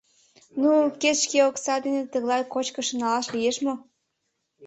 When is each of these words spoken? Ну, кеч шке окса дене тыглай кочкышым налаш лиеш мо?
Ну, 0.61 0.69
кеч 1.01 1.17
шке 1.25 1.39
окса 1.49 1.75
дене 1.85 2.01
тыглай 2.11 2.43
кочкышым 2.53 2.97
налаш 3.01 3.27
лиеш 3.35 3.57
мо? 3.65 3.73